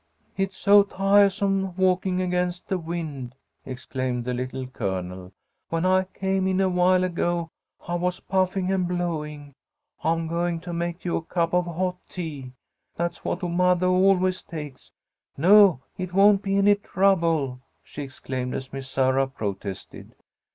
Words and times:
"It's 0.35 0.57
so 0.57 0.83
ti'ahsome 0.83 1.77
walking 1.77 2.21
against 2.23 2.67
the 2.69 2.79
wind," 2.79 3.35
exclaimed 3.67 4.25
the 4.25 4.33
Little 4.33 4.65
Colonel. 4.65 5.31
"When 5.69 5.85
I 5.85 6.05
came 6.05 6.47
in 6.47 6.59
awhile 6.59 7.03
ago, 7.03 7.51
I 7.87 7.93
was 7.93 8.19
puffing 8.19 8.71
and 8.71 8.87
blowing. 8.87 9.53
I'm 10.03 10.27
going 10.27 10.59
to 10.61 10.73
make 10.73 11.05
you 11.05 11.17
a 11.17 11.21
cup 11.21 11.53
of 11.53 11.65
hot 11.65 11.97
tea. 12.09 12.53
That's 12.95 13.23
what 13.23 13.43
mothah 13.43 13.85
always 13.85 14.41
takes. 14.41 14.89
No! 15.37 15.81
It 15.99 16.13
won't 16.15 16.41
be 16.41 16.57
any 16.57 16.73
trouble," 16.73 17.61
she 17.83 18.01
exclaimed, 18.01 18.55
as 18.55 18.73
Miss 18.73 18.89
Sarah 18.89 19.27
protested. 19.27 20.15